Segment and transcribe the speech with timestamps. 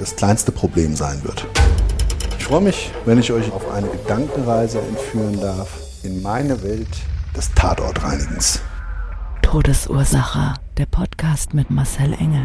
[0.00, 1.46] das kleinste Problem sein wird.
[2.38, 5.68] Ich freue mich, wenn ich euch auf eine Gedankenreise entführen darf
[6.02, 6.88] in meine Welt
[7.36, 8.60] des Tatortreinigens.
[9.42, 10.54] Todesursache.
[10.78, 12.44] Der Podcast mit Marcel Engel.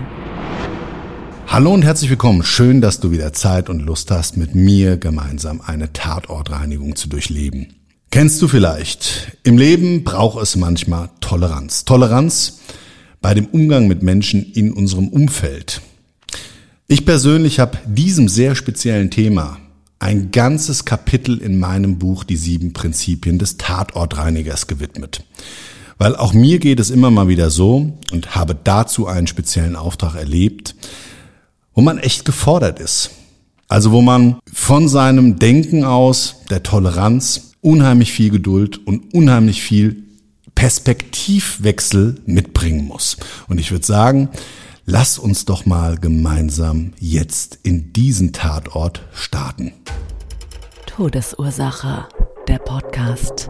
[1.48, 2.44] Hallo und herzlich willkommen.
[2.44, 7.76] Schön, dass du wieder Zeit und Lust hast, mit mir gemeinsam eine Tatortreinigung zu durchleben.
[8.12, 9.38] Kennst du vielleicht?
[9.44, 11.86] Im Leben braucht es manchmal Toleranz.
[11.86, 12.60] Toleranz
[13.22, 15.82] bei dem Umgang mit Menschen in unserem Umfeld.
[16.88, 19.58] Ich persönlich habe diesem sehr speziellen Thema
[19.98, 25.24] ein ganzes Kapitel in meinem Buch Die sieben Prinzipien des Tatortreinigers gewidmet.
[25.98, 30.14] Weil auch mir geht es immer mal wieder so und habe dazu einen speziellen Auftrag
[30.14, 30.76] erlebt,
[31.74, 33.10] wo man echt gefordert ist.
[33.68, 40.04] Also wo man von seinem Denken aus, der Toleranz, unheimlich viel Geduld und unheimlich viel
[40.54, 43.18] Perspektivwechsel mitbringen muss.
[43.48, 44.30] Und ich würde sagen,
[44.86, 49.74] lass uns doch mal gemeinsam jetzt in diesen Tatort starten.
[50.86, 52.08] Todesursache.
[52.48, 53.50] Der Podcast.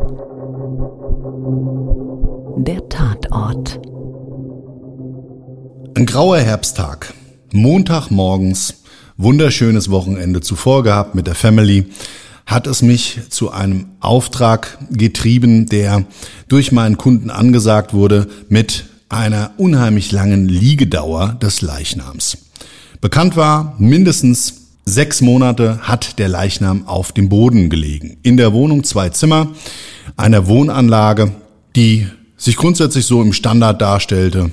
[2.58, 3.82] Der Tatort.
[5.96, 7.14] Ein grauer Herbsttag.
[7.52, 8.84] Montagmorgens,
[9.18, 11.86] wunderschönes Wochenende zuvor gehabt mit der Family,
[12.46, 16.06] hat es mich zu einem Auftrag getrieben, der
[16.48, 22.38] durch meinen Kunden angesagt wurde mit einer unheimlich langen Liegedauer des Leichnams.
[23.02, 28.18] Bekannt war, mindestens sechs Monate hat der Leichnam auf dem Boden gelegen.
[28.24, 29.50] In der Wohnung zwei Zimmer,
[30.18, 31.32] einer Wohnanlage,
[31.76, 32.08] die
[32.38, 34.52] sich grundsätzlich so im Standard darstellte.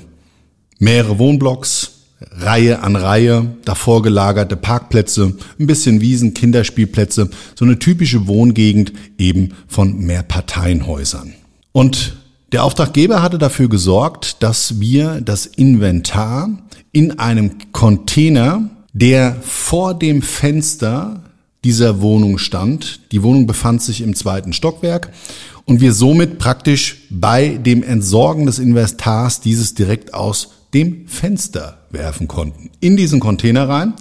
[0.79, 1.91] Mehrere Wohnblocks,
[2.31, 9.53] Reihe an Reihe, davor gelagerte Parkplätze, ein bisschen Wiesen, Kinderspielplätze, so eine typische Wohngegend eben
[9.67, 11.33] von Mehrparteienhäusern.
[11.71, 12.17] Und
[12.53, 16.49] der Auftraggeber hatte dafür gesorgt, dass wir das Inventar
[16.91, 21.23] in einem Container, der vor dem Fenster
[21.63, 25.11] dieser Wohnung stand, die Wohnung befand sich im zweiten Stockwerk.
[25.65, 32.27] Und wir somit praktisch bei dem Entsorgen des Inventars dieses direkt aus dem Fenster werfen
[32.27, 32.69] konnten.
[32.79, 33.93] In diesen Container rein.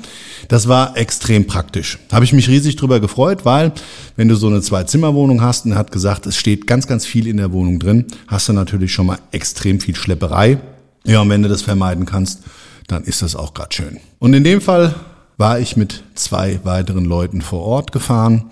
[0.49, 1.99] Das war extrem praktisch.
[2.11, 3.73] Habe ich mich riesig drüber gefreut, weil
[4.17, 7.27] wenn du so eine Zwei-Zimmer-Wohnung hast und er hat gesagt, es steht ganz, ganz viel
[7.27, 10.59] in der Wohnung drin, hast du natürlich schon mal extrem viel Schlepperei.
[11.05, 12.41] Ja, und wenn du das vermeiden kannst,
[12.89, 13.99] dann ist das auch gerade schön.
[14.19, 14.95] Und in dem Fall
[15.37, 18.45] war ich mit zwei weiteren Leuten vor Ort gefahren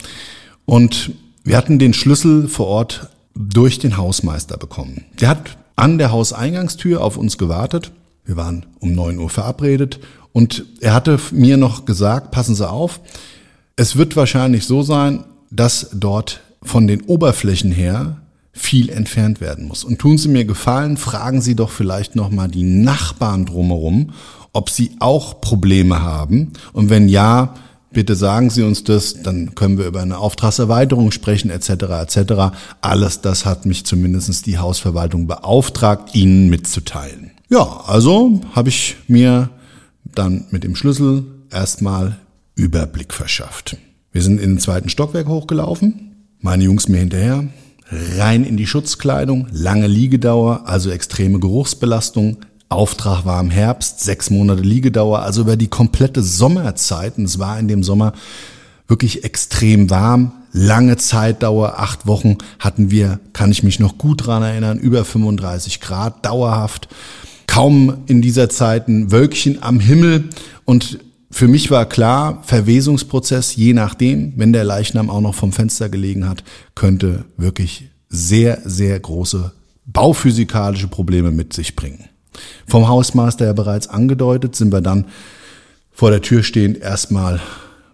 [0.64, 1.12] und
[1.44, 5.04] wir hatten den Schlüssel vor Ort durch den Hausmeister bekommen.
[5.20, 7.92] Der hat an der Hauseingangstür auf uns gewartet
[8.30, 9.98] wir waren um neun Uhr verabredet
[10.32, 13.00] und er hatte mir noch gesagt, passen Sie auf,
[13.74, 18.18] es wird wahrscheinlich so sein, dass dort von den Oberflächen her
[18.52, 19.82] viel entfernt werden muss.
[19.82, 24.12] Und tun Sie mir gefallen, fragen Sie doch vielleicht nochmal die Nachbarn drumherum,
[24.52, 26.52] ob sie auch Probleme haben.
[26.72, 27.54] Und wenn ja,
[27.92, 31.70] bitte sagen Sie uns das, dann können wir über eine Auftragserweiterung sprechen, etc.
[31.70, 32.32] etc.
[32.80, 37.29] Alles das hat mich zumindest die Hausverwaltung beauftragt, Ihnen mitzuteilen.
[37.52, 39.50] Ja, also habe ich mir
[40.04, 42.16] dann mit dem Schlüssel erstmal
[42.54, 43.76] Überblick verschafft.
[44.12, 47.48] Wir sind in den zweiten Stockwerk hochgelaufen, meine Jungs mir hinterher,
[47.90, 52.36] rein in die Schutzkleidung, lange Liegedauer, also extreme Geruchsbelastung.
[52.68, 57.18] Auftrag war im Herbst, sechs Monate Liegedauer, also über die komplette Sommerzeit.
[57.18, 58.12] Und es war in dem Sommer
[58.86, 64.44] wirklich extrem warm, lange Zeitdauer, acht Wochen hatten wir, kann ich mich noch gut dran
[64.44, 66.88] erinnern, über 35 Grad, dauerhaft
[67.50, 70.28] kaum in dieser Zeit ein Wölkchen am Himmel
[70.64, 71.00] und
[71.32, 76.28] für mich war klar, Verwesungsprozess, je nachdem, wenn der Leichnam auch noch vom Fenster gelegen
[76.28, 76.44] hat,
[76.76, 79.50] könnte wirklich sehr, sehr große
[79.84, 82.08] bauphysikalische Probleme mit sich bringen.
[82.68, 85.06] Vom Hausmeister ja bereits angedeutet, sind wir dann
[85.90, 87.40] vor der Tür stehend erstmal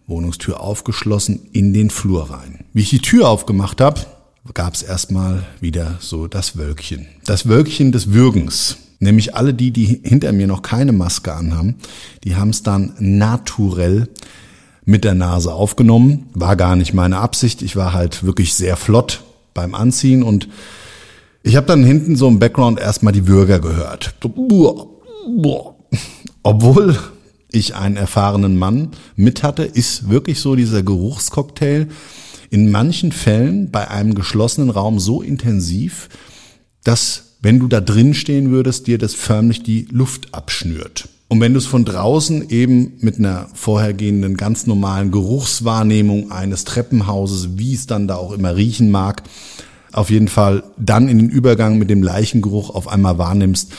[0.07, 2.65] Wohnungstür aufgeschlossen in den Flur rein.
[2.75, 4.03] Wie ich die Tür aufgemacht habe,
[4.53, 7.07] gab es erstmal wieder so das Wölkchen.
[7.25, 8.77] Das Wölkchen des Würgens.
[8.99, 11.77] Nämlich alle die, die hinter mir noch keine Maske anhaben,
[12.25, 14.09] die haben es dann naturell
[14.85, 16.29] mit der Nase aufgenommen.
[16.33, 17.61] War gar nicht meine Absicht.
[17.61, 19.23] Ich war halt wirklich sehr flott
[19.53, 20.49] beim Anziehen und
[21.43, 24.15] ich habe dann hinten so im Background erstmal die Würger gehört.
[26.43, 26.99] Obwohl
[27.53, 31.89] ich einen erfahrenen Mann mit hatte, ist wirklich so dieser Geruchscocktail
[32.51, 36.09] in manchen Fällen bei einem geschlossenen Raum so intensiv,
[36.85, 41.09] dass wenn du da drin stehen würdest, dir das förmlich die Luft abschnürt.
[41.29, 47.51] Und wenn du es von draußen eben mit einer vorhergehenden ganz normalen Geruchswahrnehmung eines Treppenhauses,
[47.57, 49.23] wie es dann da auch immer riechen mag,
[49.93, 53.73] auf jeden Fall dann in den Übergang mit dem Leichengeruch auf einmal wahrnimmst,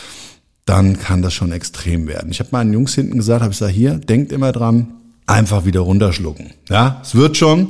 [0.63, 2.31] dann kann das schon extrem werden.
[2.31, 4.93] Ich habe meinen Jungs hinten gesagt, habe ich gesagt, hier, denkt immer dran,
[5.25, 6.51] einfach wieder runterschlucken.
[6.69, 7.67] Ja, es wird schon.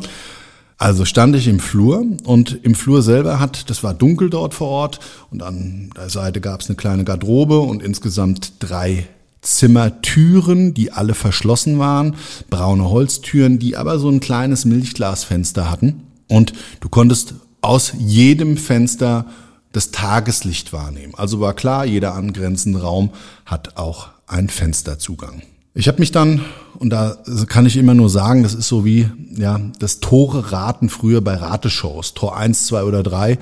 [0.78, 4.68] Also stand ich im Flur und im Flur selber hat, das war dunkel dort vor
[4.68, 5.00] Ort
[5.32, 9.08] und an der Seite gab es eine kleine Garderobe und insgesamt drei
[9.42, 12.16] Zimmertüren, die alle verschlossen waren,
[12.50, 19.26] braune Holztüren, die aber so ein kleines Milchglasfenster hatten und du konntest aus jedem Fenster
[19.72, 21.14] das Tageslicht wahrnehmen.
[21.16, 23.12] Also war klar, jeder angrenzende Raum
[23.46, 25.42] hat auch einen Fensterzugang.
[25.78, 26.42] Ich habe mich dann,
[26.80, 27.16] und da
[27.46, 31.36] kann ich immer nur sagen, das ist so wie ja das Tore raten früher bei
[31.36, 33.38] Rateshows, Tor 1, 2 oder 3.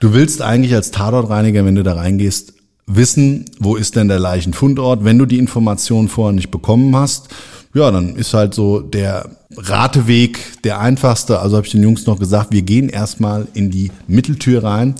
[0.00, 2.54] Du willst eigentlich als Tatortreiniger, wenn du da reingehst,
[2.86, 5.04] wissen, wo ist denn der Leichenfundort.
[5.04, 7.28] Wenn du die Information vorher nicht bekommen hast,
[7.72, 11.38] ja, dann ist halt so der Rateweg der einfachste.
[11.38, 14.96] Also habe ich den Jungs noch gesagt, wir gehen erstmal in die Mitteltür rein.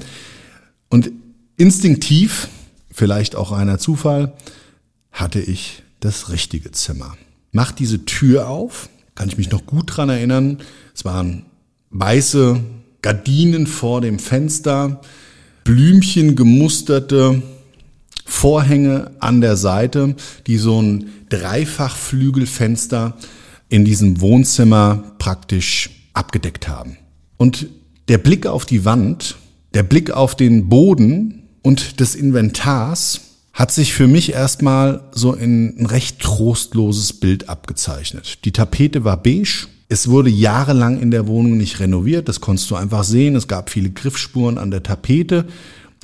[0.90, 1.10] Und
[1.56, 2.46] instinktiv,
[2.92, 4.34] vielleicht auch einer Zufall,
[5.10, 7.16] hatte ich das richtige Zimmer.
[7.52, 10.58] Mach diese Tür auf, kann ich mich noch gut dran erinnern.
[10.94, 11.46] Es waren
[11.90, 12.60] weiße
[13.02, 15.00] Gardinen vor dem Fenster,
[15.64, 17.42] Blümchen gemusterte
[18.24, 20.14] Vorhänge an der Seite,
[20.46, 23.16] die so ein Dreifachflügelfenster
[23.68, 26.96] in diesem Wohnzimmer praktisch abgedeckt haben.
[27.36, 27.66] Und
[28.08, 29.36] der Blick auf die Wand,
[29.74, 33.20] der Blick auf den Boden und des Inventars
[33.58, 38.44] hat sich für mich erstmal so in ein recht trostloses Bild abgezeichnet.
[38.44, 39.66] Die Tapete war beige.
[39.88, 42.28] Es wurde jahrelang in der Wohnung nicht renoviert.
[42.28, 43.34] Das konntest du einfach sehen.
[43.34, 45.44] Es gab viele Griffspuren an der Tapete.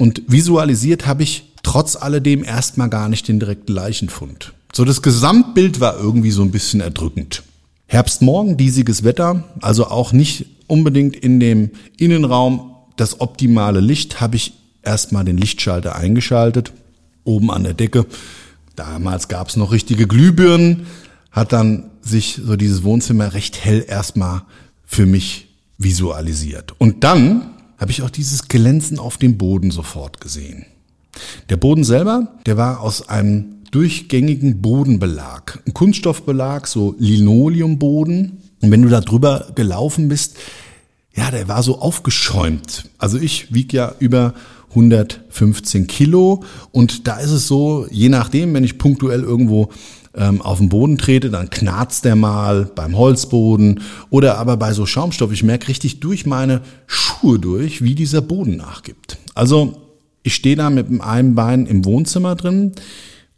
[0.01, 4.53] Und visualisiert habe ich trotz alledem erstmal gar nicht den direkten Leichenfund.
[4.73, 7.45] So das Gesamtbild war irgendwie so ein bisschen erdrückend.
[7.87, 14.55] Herbstmorgen, diesiges Wetter, also auch nicht unbedingt in dem Innenraum das optimale Licht, habe ich
[14.83, 16.73] erstmal den Lichtschalter eingeschaltet
[17.25, 18.07] oben an der Decke.
[18.77, 20.87] Damals gab es noch richtige Glühbirnen,
[21.31, 24.43] hat dann sich so dieses Wohnzimmer recht hell erstmal
[24.85, 25.49] für mich
[25.79, 26.75] visualisiert.
[26.79, 30.67] Und dann habe ich auch dieses Glänzen auf dem Boden sofort gesehen.
[31.49, 38.39] Der Boden selber, der war aus einem durchgängigen Bodenbelag, ein Kunststoffbelag, so Linoleumboden.
[38.61, 40.37] Und wenn du da drüber gelaufen bist,
[41.15, 42.89] ja, der war so aufgeschäumt.
[42.99, 44.35] Also ich wieg ja über
[44.75, 46.43] 115 Kilo.
[46.73, 49.71] Und da ist es so, je nachdem, wenn ich punktuell irgendwo
[50.15, 53.81] ähm, auf den Boden trete, dann knarzt der mal beim Holzboden
[54.11, 55.33] oder aber bei so Schaumstoff.
[55.33, 59.19] Ich merke richtig durch meine Schuhe durch, wie dieser Boden nachgibt.
[59.35, 59.81] Also
[60.23, 62.73] ich stehe da mit einem Bein im Wohnzimmer drin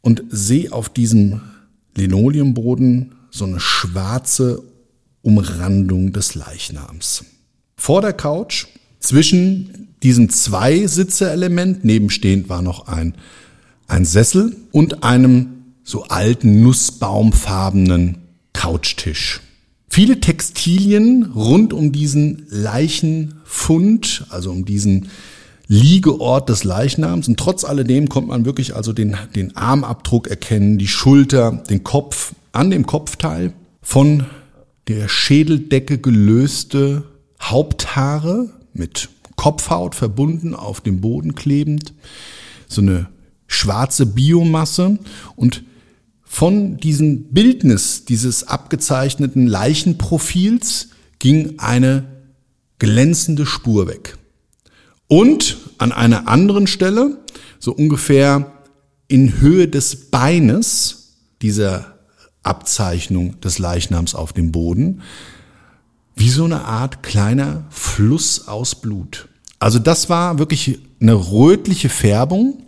[0.01, 1.41] und sehe auf diesem
[1.97, 4.63] Linoleumboden so eine schwarze
[5.23, 7.25] Umrandung des Leichnams.
[7.77, 8.67] Vor der Couch
[9.01, 13.15] zwischen diesem Zwei-Sitze-Element, nebenstehend war noch ein,
[13.89, 18.19] ein Sessel und einem so alten nussbaumfarbenen
[18.53, 19.41] Couchtisch.
[19.89, 25.09] Viele Textilien rund um diesen Leichenfund, also um diesen
[25.69, 27.29] Liegeort des Leichnams.
[27.29, 32.35] Und trotz alledem kommt man wirklich also den, den Armabdruck erkennen, die Schulter, den Kopf.
[32.53, 34.25] An dem Kopfteil von
[34.89, 37.05] der Schädeldecke gelöste
[37.41, 41.95] Haupthaare mit Kopfhaut verbunden, auf dem Boden klebend,
[42.69, 43.09] so eine
[43.47, 44.99] schwarze Biomasse
[45.37, 45.63] und
[46.25, 50.89] von diesem Bildnis dieses abgezeichneten Leichenprofils
[51.19, 52.05] ging eine
[52.79, 54.19] glänzende Spur weg.
[55.09, 57.19] Und an einer anderen Stelle,
[57.59, 58.53] so ungefähr
[59.09, 61.95] in Höhe des Beines dieser
[62.43, 65.03] Abzeichnung des Leichnams auf dem Boden,
[66.17, 69.29] wie so eine Art kleiner Fluss aus Blut.
[69.59, 72.63] Also das war wirklich eine rötliche Färbung.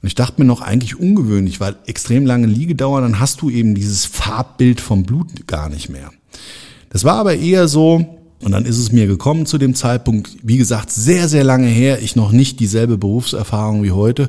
[0.00, 3.74] Und ich dachte mir noch eigentlich ungewöhnlich, weil extrem lange Liegedauer, dann hast du eben
[3.74, 6.10] dieses Farbbild vom Blut gar nicht mehr.
[6.90, 10.58] Das war aber eher so, und dann ist es mir gekommen zu dem Zeitpunkt, wie
[10.58, 14.28] gesagt, sehr, sehr lange her, ich noch nicht dieselbe Berufserfahrung wie heute.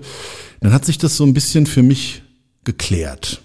[0.62, 2.22] Dann hat sich das so ein bisschen für mich
[2.64, 3.43] geklärt.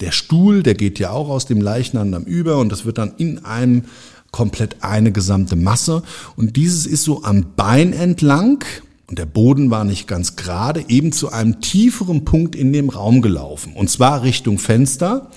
[0.00, 3.44] Der Stuhl, der geht ja auch aus dem Leichnam über und das wird dann in
[3.44, 3.84] einem
[4.30, 6.02] komplett eine gesamte Masse.
[6.36, 8.64] Und dieses ist so am Bein entlang
[9.08, 13.22] und der Boden war nicht ganz gerade, eben zu einem tieferen Punkt in dem Raum
[13.22, 13.72] gelaufen.
[13.74, 15.30] Und zwar Richtung Fenster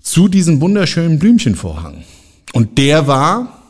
[0.00, 2.04] zu diesem wunderschönen Blümchenvorhang.
[2.52, 3.62] Und der war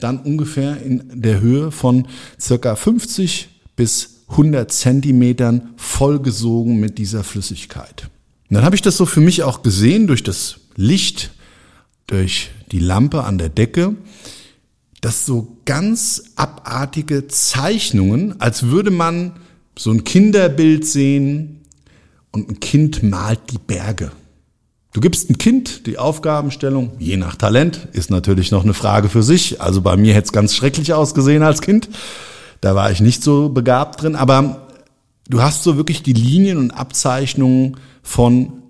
[0.00, 2.08] dann ungefähr in der Höhe von
[2.40, 8.08] circa 50 bis 100 Zentimetern vollgesogen mit dieser Flüssigkeit.
[8.50, 11.30] Und dann habe ich das so für mich auch gesehen durch das Licht,
[12.08, 13.94] durch die Lampe an der Decke,
[15.00, 19.36] dass so ganz abartige Zeichnungen, als würde man
[19.78, 21.60] so ein Kinderbild sehen
[22.32, 24.10] und ein Kind malt die Berge.
[24.92, 29.22] Du gibst ein Kind die Aufgabenstellung, je nach Talent, ist natürlich noch eine Frage für
[29.22, 29.60] sich.
[29.60, 31.88] Also bei mir hätte es ganz schrecklich ausgesehen als Kind.
[32.60, 34.66] Da war ich nicht so begabt drin, aber
[35.28, 38.62] du hast so wirklich die Linien und Abzeichnungen von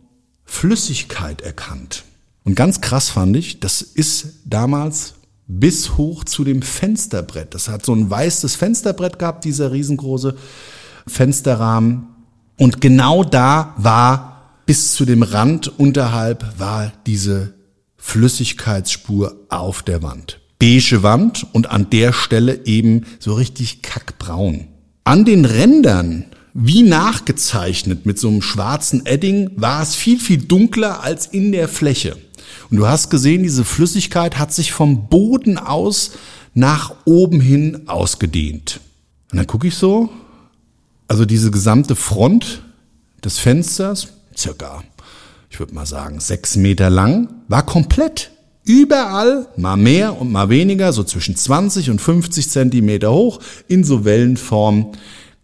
[0.44, 2.04] Flüssigkeit erkannt.
[2.44, 5.14] Und ganz krass fand ich, das ist damals
[5.46, 7.54] bis hoch zu dem Fensterbrett.
[7.54, 10.36] Das hat so ein weißes Fensterbrett gehabt, dieser riesengroße
[11.06, 12.06] Fensterrahmen.
[12.56, 14.30] Und genau da war
[14.66, 17.54] bis zu dem Rand unterhalb war diese
[17.96, 20.40] Flüssigkeitsspur auf der Wand.
[20.60, 24.68] Beige Wand und an der Stelle eben so richtig kackbraun.
[25.04, 31.02] An den Rändern, wie nachgezeichnet mit so einem schwarzen Edding, war es viel, viel dunkler
[31.02, 32.16] als in der Fläche.
[32.70, 36.12] Und du hast gesehen, diese Flüssigkeit hat sich vom Boden aus
[36.54, 38.80] nach oben hin ausgedehnt.
[39.30, 40.10] Und dann gucke ich so,
[41.06, 42.62] also diese gesamte Front
[43.24, 44.82] des Fensters, circa,
[45.50, 48.30] ich würde mal sagen, sechs Meter lang, war komplett
[48.64, 54.04] überall, mal mehr und mal weniger, so zwischen 20 und 50 Zentimeter hoch, in so
[54.04, 54.92] Wellenform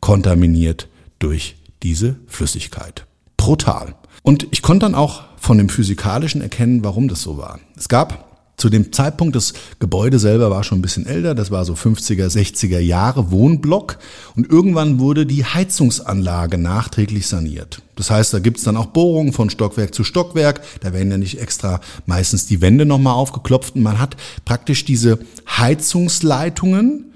[0.00, 3.06] kontaminiert durch diese Flüssigkeit.
[3.36, 3.94] Brutal.
[4.22, 7.60] Und ich konnte dann auch von dem Physikalischen erkennen, warum das so war.
[7.76, 11.64] Es gab zu dem Zeitpunkt, das Gebäude selber war schon ein bisschen älter, das war
[11.64, 13.98] so 50er, 60er Jahre Wohnblock
[14.34, 17.82] und irgendwann wurde die Heizungsanlage nachträglich saniert.
[17.96, 21.38] Das heißt, da gibt's dann auch Bohrungen von Stockwerk zu Stockwerk, da werden ja nicht
[21.38, 25.18] extra meistens die Wände nochmal aufgeklopft und man hat praktisch diese
[25.48, 27.12] Heizungsleitungen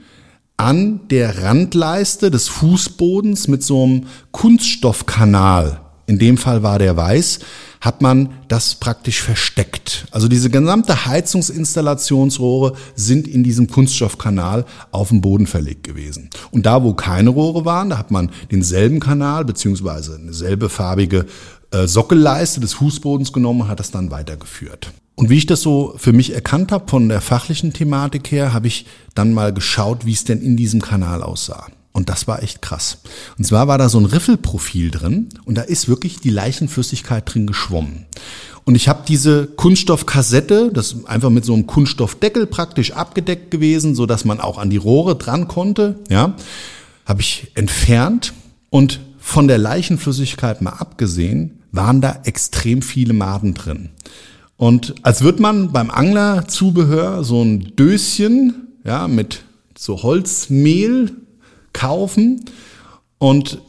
[0.60, 7.38] an der Randleiste des Fußbodens mit so einem Kunststoffkanal, in dem Fall war der weiß,
[7.80, 10.06] hat man das praktisch versteckt.
[10.10, 16.28] Also diese gesamte Heizungsinstallationsrohre sind in diesem Kunststoffkanal auf dem Boden verlegt gewesen.
[16.50, 21.24] Und da, wo keine Rohre waren, da hat man denselben Kanal beziehungsweise eine selbe farbige
[21.70, 24.92] äh, Sockelleiste des Fußbodens genommen und hat das dann weitergeführt.
[25.20, 28.68] Und wie ich das so für mich erkannt habe von der fachlichen Thematik her, habe
[28.68, 31.66] ich dann mal geschaut, wie es denn in diesem Kanal aussah.
[31.92, 33.02] Und das war echt krass.
[33.36, 37.46] Und zwar war da so ein Riffelprofil drin und da ist wirklich die Leichenflüssigkeit drin
[37.46, 38.06] geschwommen.
[38.64, 43.94] Und ich habe diese Kunststoffkassette, das ist einfach mit so einem Kunststoffdeckel praktisch abgedeckt gewesen,
[43.94, 46.34] so dass man auch an die Rohre dran konnte, ja,
[47.04, 48.32] habe ich entfernt
[48.70, 53.90] und von der Leichenflüssigkeit mal abgesehen, waren da extrem viele Maden drin.
[54.60, 59.42] Und als wird man beim Anglerzubehör so ein Döschen, ja, mit
[59.74, 61.12] so Holzmehl
[61.72, 62.44] kaufen
[63.16, 63.62] und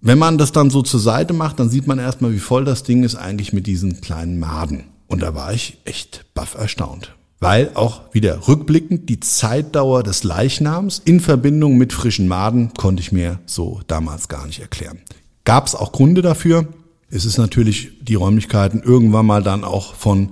[0.00, 2.82] wenn man das dann so zur Seite macht, dann sieht man erstmal, wie voll das
[2.82, 4.88] Ding ist eigentlich mit diesen kleinen Maden.
[5.06, 7.14] Und da war ich echt baff erstaunt.
[7.38, 13.12] Weil auch wieder rückblickend die Zeitdauer des Leichnams in Verbindung mit frischen Maden konnte ich
[13.12, 14.98] mir so damals gar nicht erklären.
[15.44, 16.66] Gab es auch Gründe dafür.
[17.10, 20.30] Es ist natürlich die Räumlichkeiten irgendwann mal dann auch von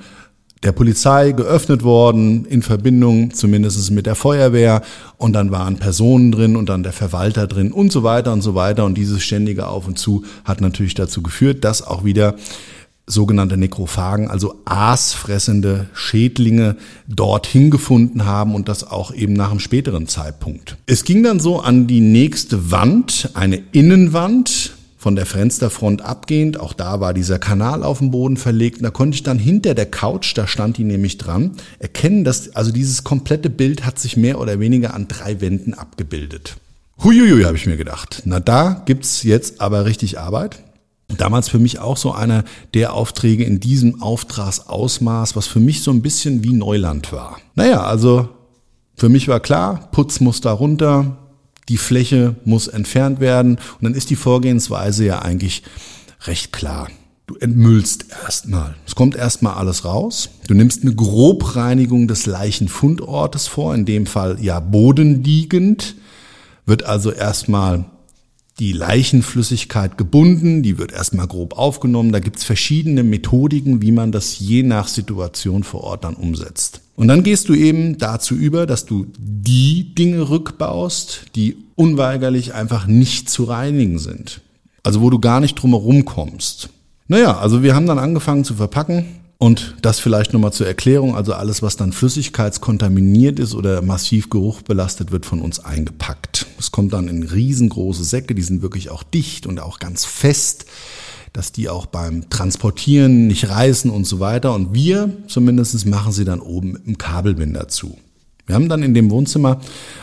[0.64, 4.82] der Polizei geöffnet worden, in Verbindung zumindest mit der Feuerwehr.
[5.18, 8.54] Und dann waren Personen drin und dann der Verwalter drin und so weiter und so
[8.54, 8.84] weiter.
[8.84, 12.34] Und dieses ständige Auf und Zu hat natürlich dazu geführt, dass auch wieder
[13.06, 16.76] sogenannte Nekrophagen, also aasfressende Schädlinge
[17.06, 20.78] dorthin gefunden haben und das auch eben nach einem späteren Zeitpunkt.
[20.86, 24.73] Es ging dann so an die nächste Wand, eine Innenwand,
[25.04, 26.58] von der Fensterfront abgehend.
[26.58, 28.78] Auch da war dieser Kanal auf dem Boden verlegt.
[28.78, 32.56] Und da konnte ich dann hinter der Couch, da stand die nämlich dran, erkennen, dass
[32.56, 36.56] also dieses komplette Bild hat sich mehr oder weniger an drei Wänden abgebildet.
[37.02, 38.22] Huiuiui, habe ich mir gedacht.
[38.24, 40.60] Na, da gibt's jetzt aber richtig Arbeit.
[41.18, 42.42] Damals für mich auch so einer
[42.72, 47.36] der Aufträge in diesem Auftragsausmaß, was für mich so ein bisschen wie Neuland war.
[47.56, 48.30] Naja, also
[48.96, 51.18] für mich war klar, Putz muss da runter,
[51.68, 55.62] die Fläche muss entfernt werden und dann ist die Vorgehensweise ja eigentlich
[56.26, 56.88] recht klar.
[57.26, 58.74] Du entmüllst erstmal.
[58.86, 60.28] Es kommt erstmal alles raus.
[60.46, 65.96] Du nimmst eine Grobreinigung des Leichenfundortes vor, in dem Fall ja bodenliegend,
[66.66, 67.86] wird also erstmal
[68.60, 72.12] die Leichenflüssigkeit gebunden, die wird erstmal grob aufgenommen.
[72.12, 76.80] Da gibt's verschiedene Methodiken, wie man das je nach Situation vor Ort dann umsetzt.
[76.96, 82.86] Und dann gehst du eben dazu über, dass du die Dinge rückbaust, die unweigerlich einfach
[82.86, 84.40] nicht zu reinigen sind.
[84.84, 86.68] Also wo du gar nicht drumherum kommst.
[87.08, 89.06] Naja, also wir haben dann angefangen zu verpacken
[89.38, 91.16] und das vielleicht nochmal zur Erklärung.
[91.16, 96.43] Also alles, was dann flüssigkeitskontaminiert ist oder massiv geruchbelastet wird, von uns eingepackt.
[96.58, 100.66] Es kommt dann in riesengroße Säcke, die sind wirklich auch dicht und auch ganz fest,
[101.32, 104.54] dass die auch beim Transportieren nicht reißen und so weiter.
[104.54, 107.98] Und wir zumindest machen sie dann oben einem Kabelbinder zu.
[108.46, 109.60] Wir haben dann in dem Wohnzimmer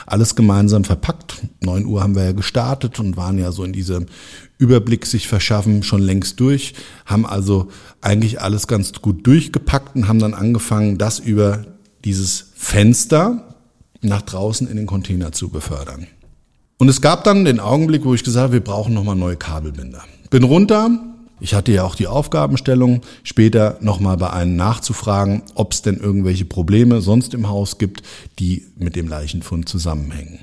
[0.08, 1.36] alles gemeinsam verpackt.
[1.62, 4.08] Neun Uhr haben wir ja gestartet und waren ja so in diesem
[4.58, 6.74] Überblick sich verschaffen schon längst durch,
[7.05, 7.70] haben also
[8.01, 11.65] eigentlich alles ganz gut durchgepackt und haben dann angefangen, das über
[12.03, 13.55] dieses Fenster
[14.01, 16.08] nach draußen in den Container zu befördern.
[16.81, 20.01] Und es gab dann den Augenblick, wo ich gesagt habe, wir brauchen nochmal neue Kabelbinder.
[20.31, 20.89] Bin runter,
[21.39, 26.45] ich hatte ja auch die Aufgabenstellung, später nochmal bei einem nachzufragen, ob es denn irgendwelche
[26.45, 28.01] Probleme sonst im Haus gibt,
[28.39, 30.39] die mit dem Leichenfund zusammenhängen.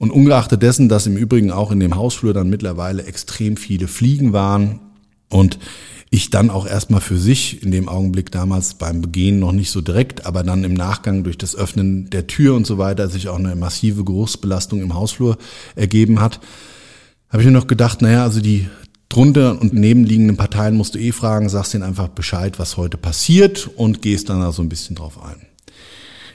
[0.00, 4.32] Und ungeachtet dessen, dass im Übrigen auch in dem Hausflur dann mittlerweile extrem viele Fliegen
[4.32, 4.80] waren
[5.28, 5.60] und
[6.12, 9.80] ich dann auch erstmal für sich in dem Augenblick damals beim Begehen noch nicht so
[9.80, 13.38] direkt, aber dann im Nachgang durch das Öffnen der Tür und so weiter sich auch
[13.38, 15.38] eine massive Geruchsbelastung im Hausflur
[15.74, 16.38] ergeben hat,
[17.30, 18.68] habe ich mir noch gedacht, naja, also die
[19.08, 23.70] drunter und nebenliegenden Parteien musst du eh fragen, sagst denen einfach Bescheid, was heute passiert
[23.74, 25.46] und gehst dann da so ein bisschen drauf ein.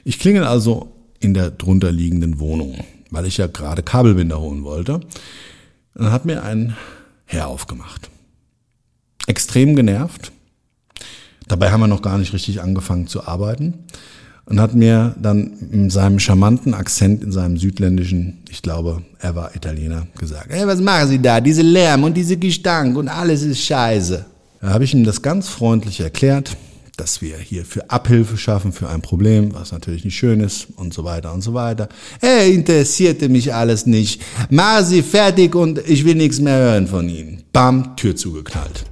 [0.03, 5.01] Ich klingel also in der drunter liegenden Wohnung, weil ich ja gerade Kabelbinder holen wollte.
[5.93, 6.75] dann hat mir ein
[7.25, 8.10] Herr aufgemacht.
[9.27, 10.31] Extrem genervt.
[11.48, 13.86] Dabei haben wir noch gar nicht richtig angefangen zu arbeiten
[14.46, 19.55] und hat mir dann in seinem charmanten Akzent, in seinem südländischen, ich glaube, er war
[19.55, 21.42] Italiener, gesagt, hey, was machen Sie da?
[21.42, 24.25] Diese Lärm und diese Gestank und alles ist scheiße.
[24.61, 26.57] Da habe ich ihm das ganz freundlich erklärt,
[26.96, 30.94] dass wir hier für Abhilfe schaffen für ein Problem, was natürlich nicht schön ist und
[30.94, 31.90] so weiter und so weiter.
[32.20, 34.22] Hey, interessierte mich alles nicht.
[34.50, 37.44] Mach Sie fertig und ich will nichts mehr hören von Ihnen.
[37.53, 38.85] Bam, Tür zugeknallt.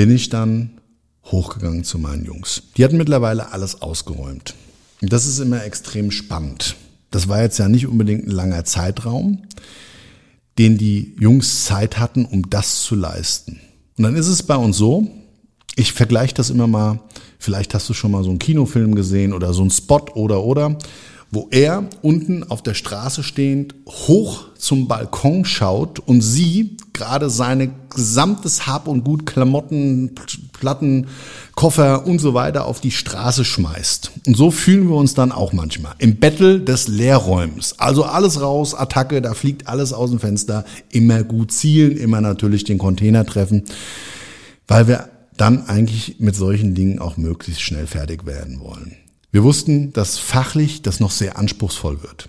[0.00, 0.70] Bin ich dann
[1.26, 2.62] hochgegangen zu meinen Jungs.
[2.74, 4.54] Die hatten mittlerweile alles ausgeräumt.
[5.02, 6.76] Und das ist immer extrem spannend.
[7.10, 9.42] Das war jetzt ja nicht unbedingt ein langer Zeitraum,
[10.56, 13.60] den die Jungs Zeit hatten, um das zu leisten.
[13.98, 15.06] Und dann ist es bei uns so,
[15.76, 17.00] ich vergleiche das immer mal,
[17.38, 20.78] vielleicht hast du schon mal so einen Kinofilm gesehen oder so einen Spot oder oder
[21.32, 27.70] wo er unten auf der Straße stehend hoch zum Balkon schaut und sie gerade seine
[27.88, 30.14] gesamtes Hab und Gut, Klamotten,
[30.52, 31.06] Platten,
[31.54, 34.10] Koffer und so weiter auf die Straße schmeißt.
[34.26, 35.94] Und so fühlen wir uns dann auch manchmal.
[35.98, 37.78] Im Battle des Leerräumens.
[37.78, 40.64] Also alles raus, Attacke, da fliegt alles aus dem Fenster.
[40.90, 43.64] Immer gut zielen, immer natürlich den Container treffen,
[44.66, 48.96] weil wir dann eigentlich mit solchen Dingen auch möglichst schnell fertig werden wollen.
[49.32, 52.28] Wir wussten, dass fachlich das noch sehr anspruchsvoll wird.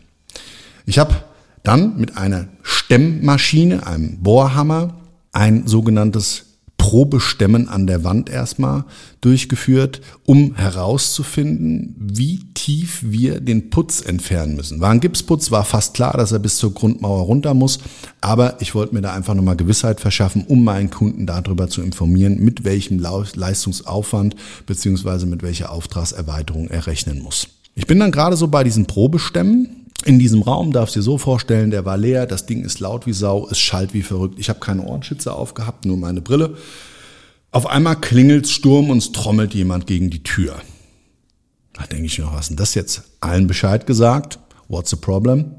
[0.86, 1.24] Ich habe
[1.64, 4.96] dann mit einer Stemmmaschine, einem Bohrhammer,
[5.32, 6.51] ein sogenanntes
[6.82, 8.86] Probestemmen an der Wand erstmal
[9.22, 14.82] durchgeführt, um herauszufinden, wie tief wir den Putz entfernen müssen.
[14.82, 17.78] War ein Gipsputz, war fast klar, dass er bis zur Grundmauer runter muss,
[18.20, 22.40] aber ich wollte mir da einfach nochmal Gewissheit verschaffen, um meinen Kunden darüber zu informieren,
[22.40, 27.48] mit welchem Leistungsaufwand beziehungsweise mit welcher Auftragserweiterung er rechnen muss.
[27.76, 31.18] Ich bin dann gerade so bei diesen Probestämmen in diesem Raum darfst du dir so
[31.18, 34.40] vorstellen, der war leer, das Ding ist laut wie Sau, es schallt wie verrückt.
[34.40, 36.56] Ich habe keine Ohrenschützer aufgehabt, nur meine Brille.
[37.52, 40.56] Auf einmal klingelt Sturm und es trommelt jemand gegen die Tür.
[41.74, 43.04] Da denke ich noch, was denn das jetzt?
[43.20, 44.40] Allen Bescheid gesagt.
[44.68, 45.56] What's the problem?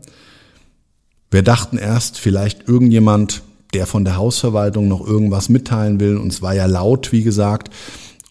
[1.30, 3.42] Wir dachten erst, vielleicht irgendjemand,
[3.74, 6.16] der von der Hausverwaltung noch irgendwas mitteilen will.
[6.16, 7.70] Und es war ja laut, wie gesagt.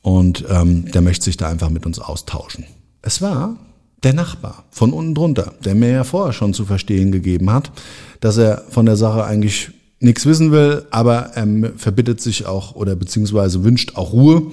[0.01, 2.65] Und ähm, der möchte sich da einfach mit uns austauschen.
[3.01, 3.57] Es war
[4.03, 7.71] der Nachbar von unten drunter, der mir ja vorher schon zu verstehen gegeben hat,
[8.19, 12.95] dass er von der Sache eigentlich nichts wissen will, aber er verbittet sich auch oder
[12.95, 14.47] beziehungsweise wünscht auch Ruhe.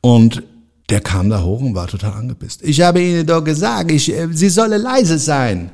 [0.00, 0.42] Und
[0.90, 2.62] der kam da hoch und war total angepisst.
[2.62, 5.70] Ich habe Ihnen doch gesagt, ich, äh, Sie solle leise sein.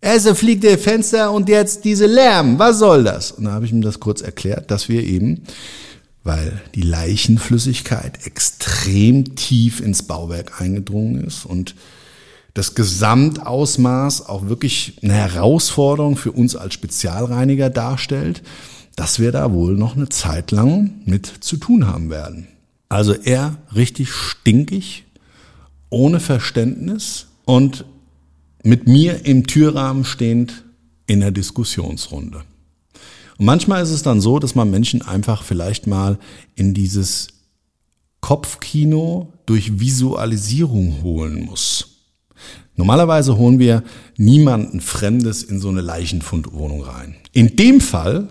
[0.00, 2.58] Erst fliegt der Fenster und jetzt diese Lärm.
[2.58, 3.32] Was soll das?
[3.32, 5.42] Und da habe ich ihm das kurz erklärt, dass wir eben,
[6.22, 11.74] weil die Leichenflüssigkeit extrem tief ins Bauwerk eingedrungen ist und
[12.54, 18.42] das Gesamtausmaß auch wirklich eine Herausforderung für uns als Spezialreiniger darstellt,
[18.96, 22.48] dass wir da wohl noch eine Zeit lang mit zu tun haben werden.
[22.88, 25.04] Also er richtig stinkig,
[25.90, 27.84] ohne Verständnis und
[28.62, 30.64] mit mir im Türrahmen stehend
[31.06, 32.42] in der Diskussionsrunde.
[33.38, 36.18] Und manchmal ist es dann so, dass man Menschen einfach vielleicht mal
[36.56, 37.28] in dieses
[38.20, 41.87] Kopfkino durch Visualisierung holen muss.
[42.78, 43.82] Normalerweise holen wir
[44.16, 47.16] niemanden Fremdes in so eine Leichenfundwohnung rein.
[47.32, 48.28] In dem Fall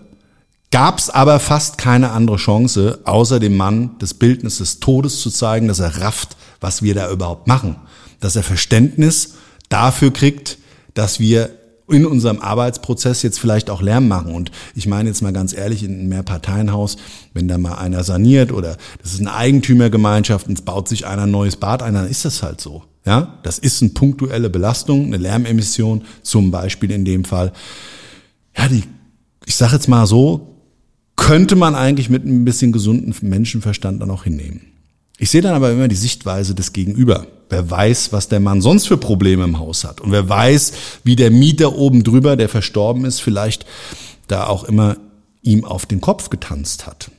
[0.71, 5.29] gab es aber fast keine andere Chance, außer dem Mann das Bildnis des Todes zu
[5.29, 7.75] zeigen, dass er rafft, was wir da überhaupt machen.
[8.21, 9.35] Dass er Verständnis
[9.67, 10.57] dafür kriegt,
[10.93, 11.49] dass wir
[11.89, 14.33] in unserem Arbeitsprozess jetzt vielleicht auch Lärm machen.
[14.33, 16.95] Und ich meine jetzt mal ganz ehrlich, in einem Mehrparteienhaus,
[17.33, 21.23] wenn da mal einer saniert oder das ist eine Eigentümergemeinschaft und es baut sich einer
[21.23, 22.83] ein neues Bad ein, dann ist das halt so.
[23.07, 27.53] Ja, das ist eine punktuelle Belastung, eine Lärmemission, zum Beispiel in dem Fall.
[28.55, 28.83] Ja, die,
[29.45, 30.57] ich sage jetzt mal so,
[31.15, 34.73] könnte man eigentlich mit ein bisschen gesunden Menschenverstand dann auch hinnehmen.
[35.17, 37.27] Ich sehe dann aber immer die Sichtweise des Gegenüber.
[37.49, 40.01] Wer weiß, was der Mann sonst für Probleme im Haus hat.
[40.01, 40.73] Und wer weiß,
[41.05, 43.65] wie der Mieter oben drüber, der verstorben ist, vielleicht
[44.27, 44.97] da auch immer
[45.41, 47.09] ihm auf den Kopf getanzt hat,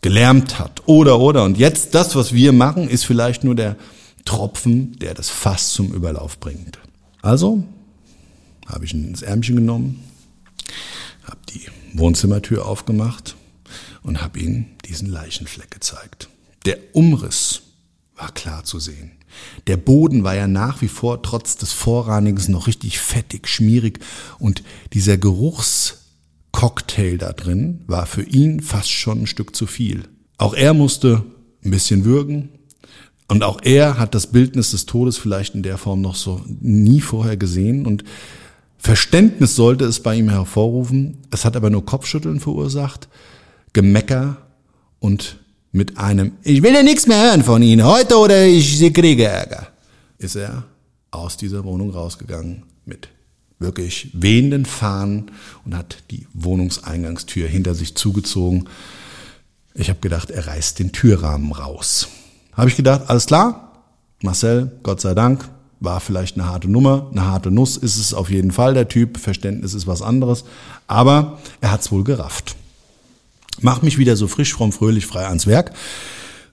[0.00, 1.42] gelärmt hat oder oder.
[1.42, 3.76] Und jetzt das, was wir machen, ist vielleicht nur der
[4.24, 6.78] Tropfen, der das Fass zum Überlauf bringt.
[7.22, 7.64] Also
[8.66, 10.02] habe ich ihn ins Ärmchen genommen,
[11.24, 11.66] habe die
[11.98, 13.36] Wohnzimmertür aufgemacht
[14.02, 16.28] und habe ihm diesen Leichenfleck gezeigt.
[16.64, 17.62] Der Umriss
[18.16, 19.12] war klar zu sehen.
[19.66, 23.98] Der Boden war ja nach wie vor trotz des Vorranigens noch richtig fettig, schmierig
[24.38, 30.04] und dieser Geruchscocktail da drin war für ihn fast schon ein Stück zu viel.
[30.38, 31.24] Auch er musste
[31.64, 32.50] ein bisschen würgen,
[33.28, 37.00] und auch er hat das Bildnis des Todes vielleicht in der Form noch so nie
[37.00, 38.04] vorher gesehen und
[38.78, 41.16] Verständnis sollte es bei ihm hervorrufen.
[41.30, 43.08] Es hat aber nur Kopfschütteln verursacht,
[43.72, 44.36] Gemecker
[44.98, 45.38] und
[45.72, 49.68] mit einem Ich will ja nichts mehr hören von Ihnen, heute oder ich kriege Ärger,
[50.18, 50.64] ist er
[51.10, 53.08] aus dieser Wohnung rausgegangen mit
[53.58, 55.30] wirklich wehenden Fahnen
[55.64, 58.68] und hat die Wohnungseingangstür hinter sich zugezogen.
[59.74, 62.08] Ich habe gedacht, er reißt den Türrahmen raus.
[62.56, 63.72] Habe ich gedacht, alles klar,
[64.22, 65.48] Marcel, Gott sei Dank,
[65.80, 69.18] war vielleicht eine harte Nummer, eine harte Nuss ist es auf jeden Fall, der Typ,
[69.18, 70.44] Verständnis ist was anderes,
[70.86, 72.56] aber er hat's wohl gerafft.
[73.60, 75.72] Mach mich wieder so frisch, fromm, fröhlich, frei ans Werk.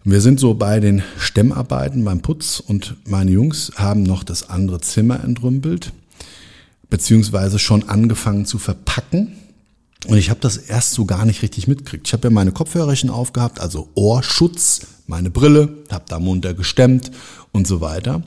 [0.03, 4.81] Wir sind so bei den Stemmarbeiten beim Putz und meine Jungs haben noch das andere
[4.81, 5.93] Zimmer entrümpelt,
[6.89, 9.33] beziehungsweise schon angefangen zu verpacken.
[10.07, 12.07] Und ich habe das erst so gar nicht richtig mitgekriegt.
[12.07, 17.11] Ich habe ja meine Kopfhörerchen aufgehabt, also Ohrschutz, meine Brille, habe da munter gestemmt
[17.51, 18.23] und so weiter.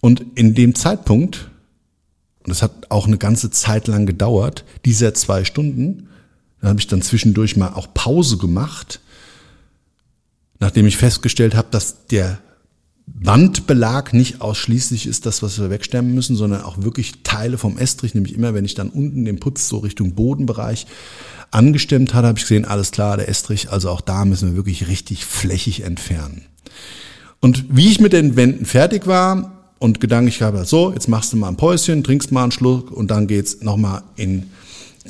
[0.00, 1.50] Und in dem Zeitpunkt,
[2.40, 6.08] und das hat auch eine ganze Zeit lang gedauert, dieser zwei Stunden,
[6.60, 9.00] da habe ich dann zwischendurch mal auch Pause gemacht,
[10.58, 12.38] nachdem ich festgestellt habe, dass der
[13.06, 18.14] Wandbelag nicht ausschließlich ist das, was wir wegstemmen müssen, sondern auch wirklich Teile vom Estrich,
[18.14, 20.86] nämlich immer, wenn ich dann unten den Putz so Richtung Bodenbereich
[21.50, 24.88] angestemmt hatte, habe ich gesehen, alles klar, der Estrich, also auch da müssen wir wirklich
[24.88, 26.46] richtig flächig entfernen.
[27.40, 31.36] Und wie ich mit den Wänden fertig war und gedanklich habe, so, jetzt machst du
[31.36, 34.50] mal ein Päuschen, trinkst mal einen Schluck und dann geht's nochmal in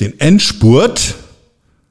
[0.01, 1.15] den Endspurt,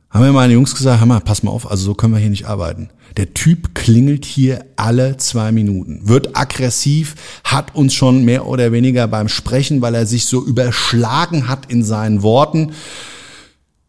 [0.09, 2.29] haben mir meine Jungs gesagt, hör mal, pass mal auf, also so können wir hier
[2.29, 2.89] nicht arbeiten.
[3.17, 9.07] Der Typ klingelt hier alle zwei Minuten, wird aggressiv, hat uns schon mehr oder weniger
[9.07, 12.71] beim Sprechen, weil er sich so überschlagen hat in seinen Worten,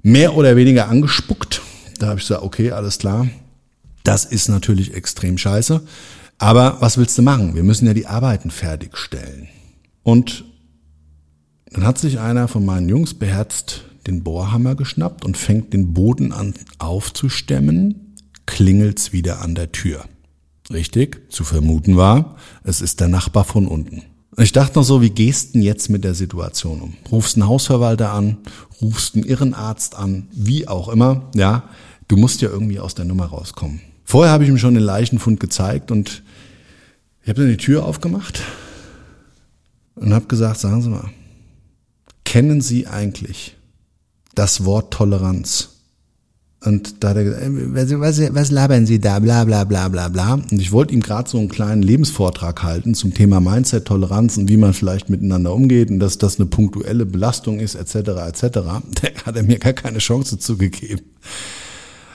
[0.02, 1.62] mehr oder weniger angespuckt.
[1.98, 3.26] Da habe ich gesagt, okay, alles klar.
[4.02, 5.80] Das ist natürlich extrem scheiße.
[6.36, 7.54] Aber was willst du machen?
[7.54, 9.48] Wir müssen ja die Arbeiten fertigstellen.
[10.02, 10.44] Und
[11.70, 16.32] dann hat sich einer von meinen Jungs beherzt den Bohrhammer geschnappt und fängt den Boden
[16.32, 18.03] an aufzustemmen
[18.46, 20.04] klingelt's wieder an der Tür.
[20.70, 24.02] Richtig, zu vermuten war, es ist der Nachbar von unten.
[24.36, 26.96] Ich dachte noch so, wie gehst du jetzt mit der Situation um?
[27.12, 28.38] Rufst einen Hausverwalter an,
[28.80, 31.68] rufst einen Irrenarzt an, wie auch immer, ja,
[32.08, 33.80] du musst ja irgendwie aus der Nummer rauskommen.
[34.04, 36.22] Vorher habe ich ihm schon den Leichenfund gezeigt und
[37.22, 38.42] ich habe dann die Tür aufgemacht
[39.94, 41.10] und habe gesagt, sagen Sie mal,
[42.24, 43.56] kennen Sie eigentlich
[44.34, 45.73] das Wort Toleranz?
[46.64, 50.08] Und da hat er gesagt, was, was, was labern Sie da, bla bla bla bla
[50.08, 50.34] bla.
[50.34, 54.48] Und ich wollte ihm gerade so einen kleinen Lebensvortrag halten zum Thema Mindset, Toleranz und
[54.48, 57.94] wie man vielleicht miteinander umgeht und dass das eine punktuelle Belastung ist, etc.
[58.28, 58.42] etc.
[58.54, 61.02] Da hat er mir gar keine Chance zugegeben.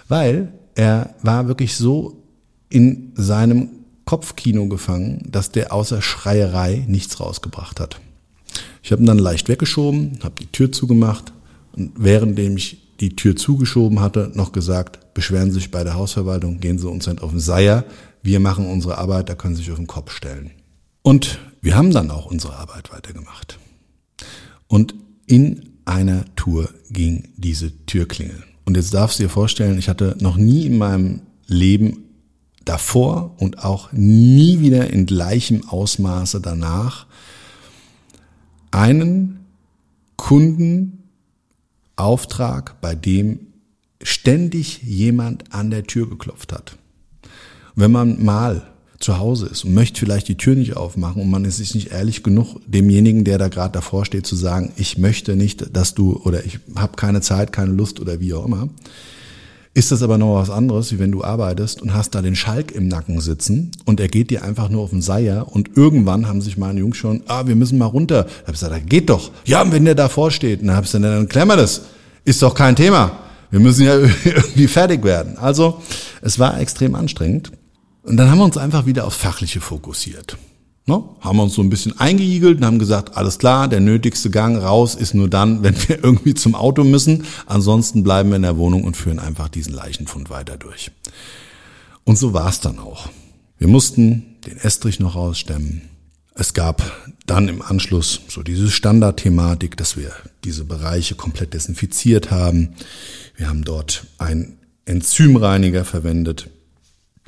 [0.08, 2.24] Weil er war wirklich so
[2.70, 3.70] in seinem
[4.06, 8.00] Kopfkino gefangen, dass der außer Schreierei nichts rausgebracht hat.
[8.82, 11.32] Ich habe ihn dann leicht weggeschoben, habe die Tür zugemacht
[11.74, 16.60] und währenddem ich die Tür zugeschoben hatte, noch gesagt, beschweren Sie sich bei der Hausverwaltung,
[16.60, 17.86] gehen Sie uns nicht auf den Seier,
[18.22, 20.52] wir machen unsere Arbeit, da können Sie sich auf den Kopf stellen.
[21.02, 23.58] Und wir haben dann auch unsere Arbeit weitergemacht.
[24.68, 28.44] Und in einer Tour ging diese Türklingel.
[28.66, 32.04] Und jetzt darfst du dir vorstellen, ich hatte noch nie in meinem Leben
[32.66, 37.08] davor und auch nie wieder in gleichem Ausmaße danach
[38.72, 39.40] einen
[42.00, 43.48] Kundenauftrag, bei dem
[44.02, 46.78] ständig jemand an der Tür geklopft hat.
[47.76, 48.64] wenn man mal
[49.00, 51.92] zu Hause ist und möchte vielleicht die Tür nicht aufmachen und man ist sich nicht
[51.92, 56.20] ehrlich genug, demjenigen, der da gerade davor steht, zu sagen, ich möchte nicht, dass du
[56.26, 58.68] oder ich habe keine Zeit, keine Lust oder wie auch immer,
[59.80, 62.74] ist das aber noch was anderes, wie wenn du arbeitest und hast da den Schalk
[62.74, 66.42] im Nacken sitzen und er geht dir einfach nur auf den Seier und irgendwann haben
[66.42, 68.24] sich meine Jungs schon, ah, wir müssen mal runter.
[68.24, 69.32] Da hab ich gesagt, geht doch.
[69.46, 71.84] Ja, und wenn der davor steht, dann hab ich gesagt, dann wir das.
[72.26, 73.14] Ist doch kein Thema.
[73.52, 75.38] Wir müssen ja irgendwie fertig werden.
[75.38, 75.82] Also,
[76.22, 77.54] es war extrem anstrengend.
[78.04, 80.38] Und dann haben wir uns einfach wieder aufs Fachliche fokussiert.
[80.90, 81.04] Ne?
[81.22, 84.58] Haben wir uns so ein bisschen eingeigelt und haben gesagt, alles klar, der nötigste Gang
[84.58, 87.26] raus ist nur dann, wenn wir irgendwie zum Auto müssen.
[87.46, 90.90] Ansonsten bleiben wir in der Wohnung und führen einfach diesen Leichenfund weiter durch.
[92.06, 93.08] Und so war es dann auch.
[93.60, 95.84] Wir mussten den Estrich noch rausstemmen.
[96.34, 96.82] Es gab
[97.28, 100.12] dann im Anschluss so diese Standardthematik, dass wir
[100.44, 102.70] diese Bereiche komplett desinfiziert haben.
[103.36, 106.50] Wir haben dort einen Enzymreiniger verwendet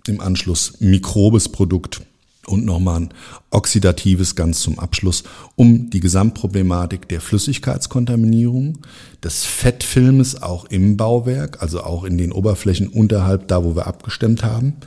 [0.07, 2.01] im Anschluss mikrobes Produkt
[2.47, 3.13] und nochmal ein
[3.51, 5.23] oxidatives ganz zum Abschluss,
[5.55, 8.79] um die Gesamtproblematik der Flüssigkeitskontaminierung,
[9.23, 14.43] des Fettfilmes auch im Bauwerk, also auch in den Oberflächen unterhalb da, wo wir abgestemmt
[14.43, 14.77] haben,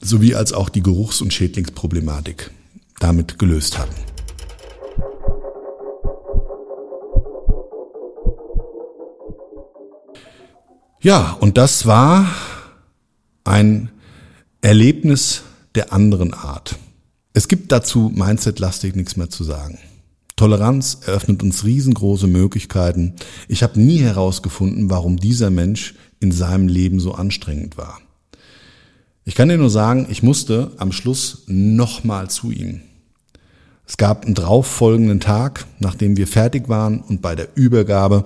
[0.00, 2.50] sowie als auch die Geruchs- und Schädlingsproblematik
[3.00, 3.94] damit gelöst hatten.
[11.00, 12.26] Ja, und das war
[13.44, 13.90] ein
[14.60, 15.42] Erlebnis
[15.76, 16.76] der anderen Art.
[17.32, 19.78] Es gibt dazu Mindset-lastig nichts mehr zu sagen.
[20.36, 23.14] Toleranz eröffnet uns riesengroße Möglichkeiten.
[23.48, 28.00] Ich habe nie herausgefunden, warum dieser Mensch in seinem Leben so anstrengend war.
[29.24, 32.82] Ich kann dir nur sagen, ich musste am Schluss nochmal zu ihm.
[33.86, 38.24] Es gab einen darauffolgenden Tag, nachdem wir fertig waren und bei der Übergabe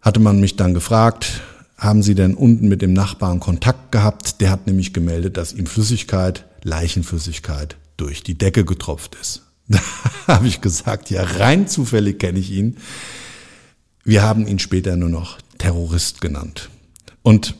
[0.00, 1.40] hatte man mich dann gefragt,
[1.84, 4.40] haben Sie denn unten mit dem Nachbarn Kontakt gehabt?
[4.40, 9.42] Der hat nämlich gemeldet, dass ihm Flüssigkeit, Leichenflüssigkeit durch die Decke getropft ist.
[10.26, 12.78] Da habe ich gesagt, ja, rein zufällig kenne ich ihn.
[14.04, 16.70] Wir haben ihn später nur noch Terrorist genannt.
[17.22, 17.54] Und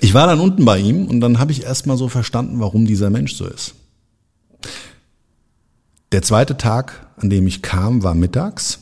[0.00, 3.10] ich war dann unten bei ihm und dann habe ich erstmal so verstanden, warum dieser
[3.10, 3.74] Mensch so ist.
[6.12, 8.80] Der zweite Tag, an dem ich kam, war mittags.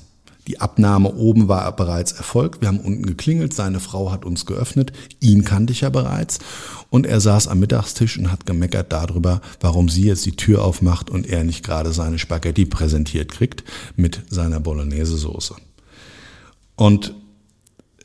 [0.49, 2.63] Die Abnahme oben war bereits erfolgt.
[2.63, 3.53] Wir haben unten geklingelt.
[3.53, 4.93] Seine Frau hat uns geöffnet.
[5.21, 6.39] Ihn kannte ich ja bereits.
[6.89, 11.11] Und er saß am Mittagstisch und hat gemeckert darüber, warum sie jetzt die Tür aufmacht
[11.11, 13.63] und er nicht gerade seine Spaghetti präsentiert kriegt
[13.95, 15.55] mit seiner Bolognese-Soße.
[16.77, 17.15] Und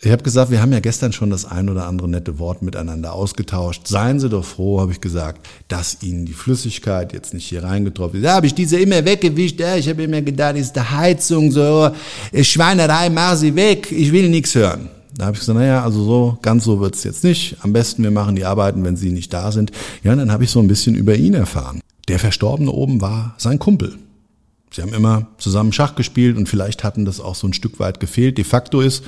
[0.06, 3.14] ich habe gesagt, wir haben ja gestern schon das ein oder andere nette Wort miteinander
[3.14, 3.88] ausgetauscht.
[3.88, 8.20] Seien Sie doch froh, habe ich gesagt, dass Ihnen die Flüssigkeit jetzt nicht hier reingetroffen
[8.20, 8.26] ist.
[8.26, 9.60] Da habe ich diese immer weggewischt.
[9.62, 11.90] Ja, ich habe immer gedacht, ist die Heizung, so
[12.42, 14.90] Schweinerei, mach sie weg, ich will nichts hören.
[15.16, 17.58] Da habe ich gesagt, naja, also so, ganz so wird's jetzt nicht.
[17.62, 19.72] Am besten, wir machen die Arbeiten, wenn Sie nicht da sind.
[20.04, 21.82] Ja, und dann habe ich so ein bisschen über ihn erfahren.
[22.10, 23.96] Der Verstorbene oben war sein Kumpel.
[24.72, 28.00] Sie haben immer zusammen Schach gespielt und vielleicht hatten das auch so ein Stück weit
[28.00, 28.40] gefehlt.
[28.40, 29.04] De facto ist,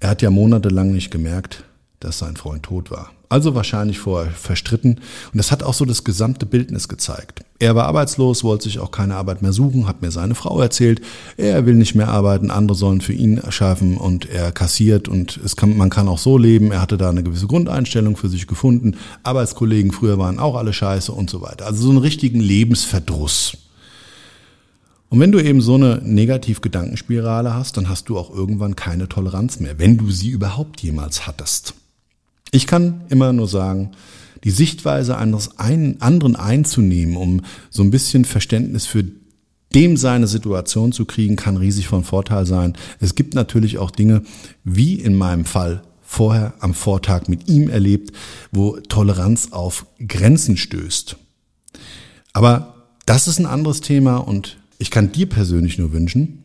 [0.00, 1.64] er hat ja monatelang nicht gemerkt,
[2.00, 3.10] dass sein Freund tot war.
[3.28, 4.94] Also wahrscheinlich vorher verstritten.
[4.94, 7.44] Und das hat auch so das gesamte Bildnis gezeigt.
[7.60, 11.00] Er war arbeitslos, wollte sich auch keine Arbeit mehr suchen, hat mir seine Frau erzählt,
[11.36, 15.54] er will nicht mehr arbeiten, andere sollen für ihn schaffen und er kassiert und es
[15.54, 16.72] kann, man kann auch so leben.
[16.72, 18.96] Er hatte da eine gewisse Grundeinstellung für sich gefunden.
[19.22, 21.66] Arbeitskollegen früher waren auch alle scheiße und so weiter.
[21.66, 23.58] Also so einen richtigen Lebensverdruss.
[25.10, 29.58] Und wenn du eben so eine Negativ-Gedankenspirale hast, dann hast du auch irgendwann keine Toleranz
[29.58, 31.74] mehr, wenn du sie überhaupt jemals hattest.
[32.52, 33.90] Ich kann immer nur sagen,
[34.44, 39.04] die Sichtweise eines einen anderen einzunehmen, um so ein bisschen Verständnis für
[39.74, 42.76] dem seine Situation zu kriegen, kann riesig von Vorteil sein.
[43.00, 44.22] Es gibt natürlich auch Dinge,
[44.62, 48.12] wie in meinem Fall vorher am Vortag mit ihm erlebt,
[48.52, 51.16] wo Toleranz auf Grenzen stößt.
[52.32, 52.74] Aber
[53.06, 56.42] das ist ein anderes Thema und ich kann dir persönlich nur wünschen,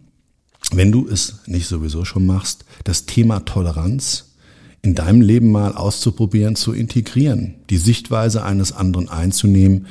[0.71, 4.34] wenn du es nicht sowieso schon machst, das Thema Toleranz
[4.82, 9.88] in deinem Leben mal auszuprobieren, zu integrieren, die Sichtweise eines anderen einzunehmen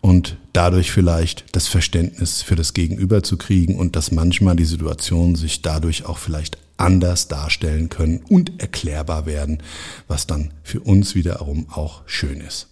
[0.00, 5.34] und dadurch vielleicht das Verständnis für das Gegenüber zu kriegen und dass manchmal die Situationen
[5.34, 9.60] sich dadurch auch vielleicht anders darstellen können und erklärbar werden,
[10.06, 12.68] was dann für uns wiederum auch schön ist.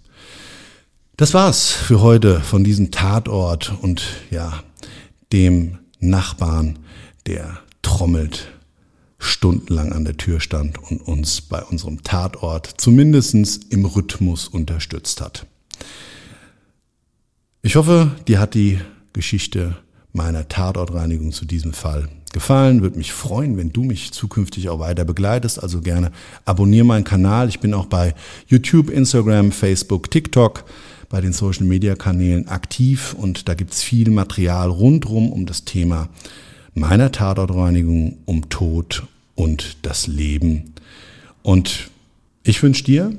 [1.16, 4.62] Das war's für heute von diesem Tatort und ja,
[5.32, 6.78] dem Nachbarn,
[7.26, 8.48] der trommelt
[9.18, 15.46] stundenlang an der Tür stand und uns bei unserem Tatort zumindestens im Rhythmus unterstützt hat.
[17.62, 18.78] Ich hoffe, dir hat die
[19.12, 19.76] Geschichte
[20.12, 22.82] meiner Tatortreinigung zu diesem Fall gefallen.
[22.82, 25.62] Würde mich freuen, wenn du mich zukünftig auch weiter begleitest.
[25.62, 26.12] Also gerne
[26.44, 27.48] abonniere meinen Kanal.
[27.48, 28.14] Ich bin auch bei
[28.46, 30.64] YouTube, Instagram, Facebook, TikTok,
[31.08, 36.08] bei den Social Media Kanälen aktiv und da gibt's viel Material rundrum um das Thema
[36.74, 40.74] meiner Tatortreinigung, um Tod und das Leben.
[41.42, 41.90] Und
[42.42, 43.12] ich wünsche dir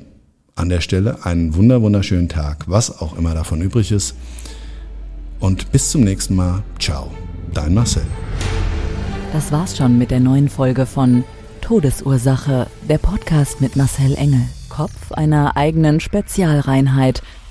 [0.55, 4.15] an der Stelle einen wunder wunderschönen Tag, was auch immer davon übrig ist.
[5.39, 6.63] Und bis zum nächsten Mal.
[6.79, 7.11] Ciao,
[7.53, 8.03] dein Marcel.
[9.33, 11.23] Das war's schon mit der neuen Folge von
[11.61, 17.21] Todesursache, der Podcast mit Marcel Engel, Kopf einer eigenen Spezialreinheit